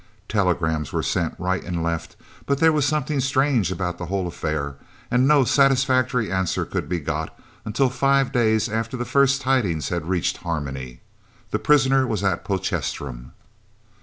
[0.27, 2.15] Telegrams were sent right and left,
[2.47, 4.77] but there was something strange about the whole affair,
[5.11, 10.09] and no satisfactory answers could be got until five days after the first tidings had
[10.09, 11.01] reached Harmony.
[11.51, 13.33] The prisoner was at Potchefstroom.